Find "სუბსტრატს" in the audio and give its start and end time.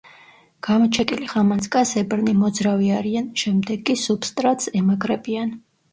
4.07-4.73